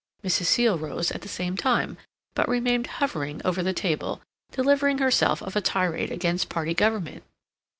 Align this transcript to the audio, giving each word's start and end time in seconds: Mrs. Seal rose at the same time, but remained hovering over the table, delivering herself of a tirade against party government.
Mrs. 0.23 0.45
Seal 0.45 0.79
rose 0.79 1.11
at 1.11 1.21
the 1.21 1.27
same 1.27 1.55
time, 1.55 1.95
but 2.33 2.49
remained 2.49 2.87
hovering 2.87 3.39
over 3.45 3.61
the 3.61 3.71
table, 3.71 4.19
delivering 4.51 4.97
herself 4.97 5.43
of 5.43 5.55
a 5.55 5.61
tirade 5.61 6.11
against 6.11 6.49
party 6.49 6.73
government. 6.73 7.23